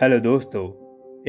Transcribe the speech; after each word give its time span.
Hello 0.00 0.18
दोस्तों, 0.18 0.62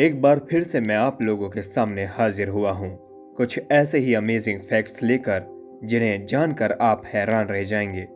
एक 0.03 0.21
बार 0.21 0.39
फिर 0.39 0.63
से 0.63 0.79
मैं 0.79 0.95
आप 0.95 1.21
लोगों 1.21 1.49
के 1.49 1.61
सामने 1.61 2.05
हाजिर 2.05 2.47
हुआ 2.47 2.71
हूँ। 2.71 2.97
कुछ 3.35 3.59
ऐसे 3.71 3.99
ही 3.99 4.13
अमेजिंग 4.13 4.61
फैक्ट्स 4.61 5.03
लेकर, 5.03 5.43
जिन्हें 5.83 6.25
जानकर 6.25 6.71
आप 6.71 7.03
हैरान 7.05 7.47
रह 7.47 7.63
जाएँगे। 7.63 8.07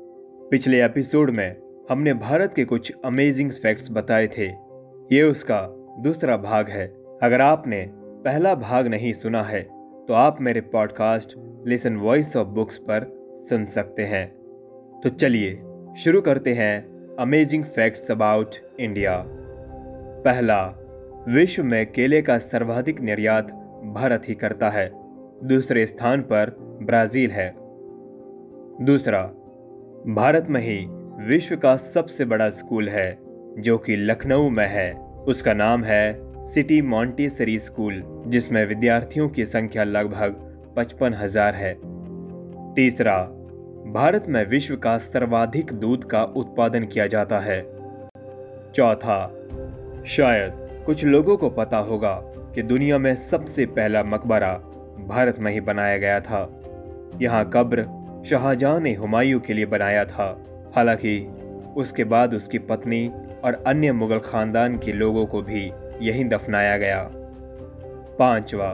पिछले 0.52 0.86
एपिसोड 0.86 1.30
में 1.30 1.56
हमने 1.90 2.14
भारत 2.14 2.54
के 2.54 2.66
कुछ 2.66 2.94
अमेजिंग 3.06 3.52
फैक्ट्स 3.52 3.92
बताए 3.92 4.28
थे। 4.28 4.46
ये 5.12 5.24
उसका 5.24 5.62
दूसरा 6.00 6.38
भाग 6.38 6.70
है। 6.70 6.88
अगर 7.24 7.42
आपने 7.42 7.90
पहला 7.96 8.56
भाग 8.56 8.88
नहीं 8.88 9.14
सुना 9.14 9.44
है 9.44 9.62
तो 10.08 10.14
आप 10.14 10.42
मेरे 10.42 10.62
podcast 10.62 11.34
listen 11.68 11.96
voice 11.96 12.36
of 12.36 12.48
books 12.48 12.78
पर 12.78 13.34
सुन 13.50 13.66
सकते 13.66 14.04
हैं। 14.04 14.28
तो 15.04 15.10
चलिए 15.10 15.56
शुरू 15.98 16.22
करते 16.22 16.54
हैं 16.54 16.86
अमेजिंग 17.16 17.64
फैक्ट्स 17.64 18.12
अबाउट 18.12 18.56
इंडिया 18.80 19.37
पहला, 20.26 20.64
विश्व 21.28 21.64
में 21.64 21.92
केले 21.92 22.22
का 22.22 22.38
सर्वाधिक 22.38 23.02
निर्यात 23.02 23.52
भारत 23.96 24.30
ही 24.30 24.34
करता 24.34 24.70
है। 24.70 24.90
दूसरे 25.44 25.86
स्थान 25.86 26.22
पर 26.22 26.50
ब्राज़ील 26.84 27.32
है। 27.32 27.54
दूसरा, 28.82 29.22
भारत 30.08 30.48
में 30.50 30.62
ही 30.62 30.86
विश्व 31.28 31.56
का 31.56 31.76
सबसे 31.76 32.26
बड़ा 32.26 32.50
स्कूल 32.50 32.90
है, 32.90 33.18
जो 33.60 33.78
कि 33.78 33.96
लखनऊ 33.96 34.50
में 34.50 34.68
है। 34.68 34.94
उसका 35.28 35.54
नाम 35.54 35.84
है 35.84 36.42
सिटी 36.42 36.82
मॉन्टेसरी 36.82 37.60
स्कूल, 37.60 38.04
जिसमें 38.28 38.66
विद्यार्थियों 38.66 39.30
की 39.30 39.46
संख्या 39.46 39.84
लगभग 39.84 40.44
पचपन 40.78 41.14
हज़ार 41.14 41.56
है। 41.56 41.74
तीसरा, 42.74 43.18
भारत 43.88 44.26
में 44.30 44.46
विश्व 44.46 44.76
का 44.76 44.98
सर्वाधिक 44.98 45.74
दूध 45.74 46.04
का 46.04 46.24
उत्पादन 46.24 46.84
किया 46.84 47.08
जाता 47.08 47.40
है। 47.40 47.62
चौथा 48.72 49.34
शायद 50.08 50.84
कुछ 50.86 51.06
लोगों 51.06 51.38
को 51.38 51.50
पता 51.50 51.78
होगा 51.78 52.22
कि 52.26 52.62
दुनिया 52.62 52.98
में 52.98 53.16
सबसे 53.16 53.66
पहला 53.66 54.04
मकबरा 54.04 54.54
भारत 55.08 55.40
में 55.40 55.52
ही 55.52 55.62
बनाया 55.62 55.98
गया 55.98 56.20
था। 56.20 56.60
यहाँ 57.22 57.50
कब्र 57.50 57.86
शाहजहां 58.26 58.80
ने 58.80 58.94
हुमायूं 58.94 59.40
के 59.40 59.54
लिए 59.54 59.66
बनाया 59.66 60.06
था। 60.06 60.44
हालाँकि 60.76 61.32
उसके 61.78 62.04
बाद 62.04 62.34
उसकी 62.34 62.60
पत्नी 62.60 63.12
और 63.44 63.64
अन्य 63.68 63.92
मुगल 63.92 64.20
खानदान 64.20 64.78
के 64.78 64.94
लोगों 64.94 65.26
को 65.26 65.42
भी 65.42 65.72
यहीं 66.02 66.26
दफनाया 66.26 66.78
गया। 66.78 67.10
पांचवा, 68.20 68.70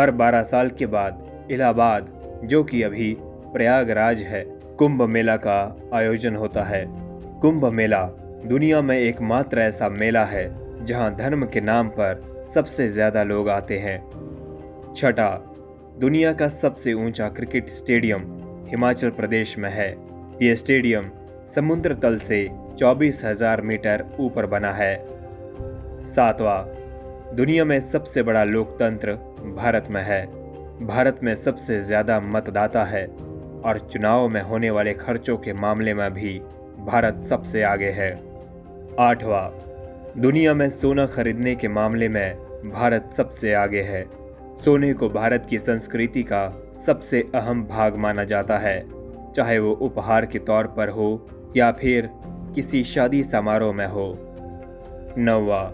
हर 0.00 0.10
बारह 0.10 0.42
साल 0.42 0.68
के 0.68 0.86
बाद 0.86 1.30
इलाहाबाद, 1.50 2.10
जो 2.44 2.64
कि 2.64 2.82
अभी 2.82 3.16
प्रयागराज 3.22 4.22
है, 4.22 4.44
कुंभ 4.78 5.02
मेला 5.02 5.36
का 5.36 5.76
आयोजन 5.94 6.36
होता 6.36 6.62
है। 6.62 6.84
कुंभ 7.40 7.64
मेला 7.64 8.10
दुनिया 8.44 8.80
में 8.82 8.96
एकमात्र 8.98 9.58
ऐसा 9.58 9.88
मेला 9.88 10.24
है, 10.24 10.84
जहाँ 10.84 11.14
धर्म 11.16 11.44
के 11.46 11.60
नाम 11.60 11.88
पर 11.88 12.42
सबसे 12.44 12.86
ज़्यादा 12.88 13.22
लोग 13.22 13.48
आते 13.48 13.78
हैं। 13.78 13.98
छठा, 14.92 15.28
दुनिया 15.98 16.32
का 16.32 16.48
सबसे 16.48 16.92
ऊँचा 16.92 17.28
क्रिकेट 17.28 17.68
स्टेडियम 17.70 18.22
हिमाचल 18.68 19.10
प्रदेश 19.10 19.56
में 19.58 19.70
है। 19.70 19.90
ये 20.42 20.56
स्टेडियम 20.56 21.10
समुद्र 21.46 21.94
तल 21.94 22.18
से 22.18 22.48
चौबीस 22.78 23.24
हज़ार 23.24 23.60
मीटर 23.60 24.04
ऊपर 24.20 24.46
बना 24.46 24.72
है। 24.72 24.94
सातवां, 26.04 26.62
दुनिया 27.36 27.64
में 27.64 27.78
सबसे 27.80 28.22
बड़ा 28.22 28.44
लोकतंत्र 28.44 29.14
भारत 29.56 29.88
में 29.90 30.02
है। 30.02 30.24
भारत 30.86 31.20
में 31.22 31.34
सबसे 31.34 31.80
ज़्यादा 31.80 32.18
मतदाता 32.20 32.84
है 32.84 33.06
और 33.06 33.88
चुनाव 33.92 34.28
में 34.28 34.42
होने 34.42 34.70
वाले 34.70 34.94
खर्चों 34.94 35.36
के 35.36 35.52
मामले 35.52 35.94
में 35.94 36.12
भी 36.14 36.38
भारत 36.86 37.18
सबसे 37.20 37.62
आगे 37.62 37.90
है। 37.90 38.10
आठवां, 39.00 39.50
दुनिया 40.20 40.54
में 40.54 40.70
सोना 40.70 41.06
खरीदने 41.06 41.54
के 41.54 41.68
मामले 41.68 42.08
में 42.08 42.34
भारत 42.70 43.10
सबसे 43.10 43.54
आगे 43.54 43.80
है। 43.80 44.06
सोने 44.64 44.94
को 44.94 45.08
भारत 45.08 45.46
की 45.50 45.58
संस्कृति 45.58 46.22
का 46.22 46.62
सबसे 46.74 47.28
अहम 47.34 47.64
भाग 47.64 47.96
माना 47.96 48.24
जाता 48.24 48.58
है। 48.58 48.86
चाहे 49.32 49.58
वो 49.58 49.72
उपहार 49.72 50.26
के 50.26 50.38
तौर 50.38 50.66
पर 50.66 50.88
हो 50.88 51.28
या 51.56 51.72
फिर 51.72 52.10
किसी 52.54 52.84
शादी 52.84 53.24
समारोह 53.24 53.72
में 53.72 53.86
हो। 53.86 54.18
नौवा, 55.18 55.72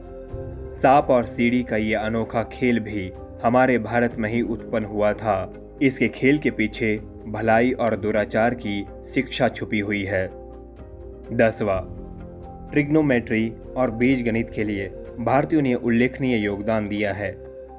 सांप 0.70 1.06
और 1.10 1.24
सीढ़ी 1.24 1.62
का 1.62 1.76
ये 1.76 1.94
अनोखा 1.94 2.42
खेल 2.42 2.80
भी 2.80 3.12
हमारे 3.44 3.78
भारत 3.78 4.14
में 4.18 4.30
ही 4.30 4.42
उत्पन्न 4.42 4.84
हुआ 4.84 5.12
था। 5.12 5.52
इसके 5.82 6.08
खेल 6.08 6.38
के 6.38 6.50
पीछे 6.50 7.00
भलाई 7.26 7.72
और 7.72 7.96
दुराचार 7.96 8.54
की 8.54 8.86
शिक्षा 9.04 9.48
छुपी 9.48 9.80
हुई 9.80 10.04
है। 10.04 10.30
दसवा 11.32 11.88
ट्रिग्नोमेट्री 12.70 13.52
और 13.76 13.90
बीज 13.90 14.22
गणित 14.22 14.50
के 14.50 14.64
लिए 14.64 14.90
भारतीयों 15.20 15.62
ने 15.62 15.74
उल्लेखनीय 15.74 16.36
योगदान 16.36 16.88
दिया 16.88 17.12
है। 17.12 17.32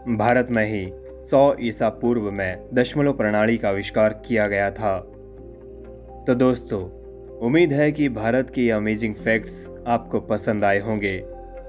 भारत 0.07 0.47
में 0.51 0.65
ही 0.65 0.91
सौ 1.23 1.55
ईसा 1.61 1.89
पूर्व 1.89 2.31
में 2.31 2.65
दशमलव 2.73 3.13
प्रणाली 3.13 3.57
का 3.57 3.69
आविष्कार 3.69 4.21
किया 4.25 4.47
गया 4.47 4.71
था। 4.71 4.99
तो 6.27 6.35
दोस्तों, 6.35 6.81
उम्मीद 7.37 7.73
है 7.73 7.91
कि 7.91 8.09
भारत 8.09 8.49
के 8.49 8.71
अमेजिंग 8.71 9.15
फैक्ट्स 9.15 9.69
आपको 9.87 10.19
पसंद 10.19 10.63
आए 10.63 10.79
होंगे 10.79 11.19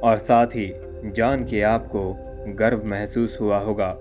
और 0.02 0.19
साथ 0.19 0.47
ही 0.47 0.72
जान 1.10 1.44
के 1.44 1.62
आपको 1.62 2.16
गर्व 2.48 2.82
महसूस 2.84 3.38
हुआ 3.41 3.58
होगा। 3.58 3.92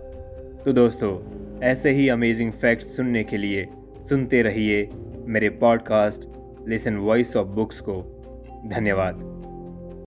तो 0.65 0.73
दोस्तों, 0.73 1.19
ऐसे 1.61 1.91
ही 1.91 2.09
अमेजिंग 2.09 2.51
फैक्ट्स 2.51 2.95
सुनने 2.95 3.23
के 3.23 3.37
लिए 3.37 3.67
सुनते 4.01 4.41
रहिए 4.41 4.89
मेरे 5.25 5.49
podcast 5.49 6.29
listen 6.67 6.95
voice 6.97 7.37
of 7.37 7.47
books 7.47 7.79
को। 7.79 8.18
धन्यवाद। 8.65 9.39